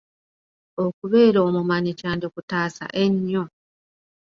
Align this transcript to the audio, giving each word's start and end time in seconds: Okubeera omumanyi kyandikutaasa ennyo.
Okubeera 0.85 1.39
omumanyi 1.47 1.91
kyandikutaasa 1.99 2.85
ennyo. 3.03 3.43